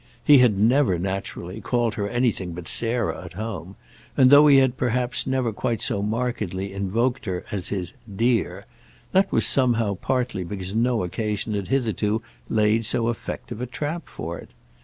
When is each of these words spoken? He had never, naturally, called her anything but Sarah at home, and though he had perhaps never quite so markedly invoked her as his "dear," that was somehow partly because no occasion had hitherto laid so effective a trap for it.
He 0.23 0.39
had 0.39 0.57
never, 0.57 0.97
naturally, 0.97 1.61
called 1.61 1.93
her 1.93 2.09
anything 2.09 2.53
but 2.53 2.67
Sarah 2.67 3.23
at 3.23 3.33
home, 3.33 3.75
and 4.17 4.31
though 4.31 4.47
he 4.47 4.57
had 4.57 4.75
perhaps 4.75 5.27
never 5.27 5.53
quite 5.53 5.79
so 5.79 6.01
markedly 6.01 6.73
invoked 6.73 7.25
her 7.25 7.45
as 7.51 7.69
his 7.69 7.93
"dear," 8.23 8.65
that 9.11 9.31
was 9.31 9.45
somehow 9.45 9.93
partly 9.93 10.43
because 10.43 10.73
no 10.73 11.03
occasion 11.03 11.53
had 11.53 11.67
hitherto 11.67 12.19
laid 12.49 12.83
so 12.87 13.09
effective 13.09 13.61
a 13.61 13.67
trap 13.67 14.09
for 14.09 14.39
it. 14.39 14.49